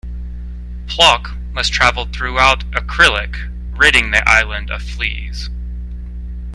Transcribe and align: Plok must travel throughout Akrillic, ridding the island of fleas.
Plok 0.87 1.37
must 1.53 1.71
travel 1.71 2.07
throughout 2.07 2.61
Akrillic, 2.75 3.35
ridding 3.77 4.09
the 4.09 4.27
island 4.27 4.71
of 4.71 4.81
fleas. 4.81 5.51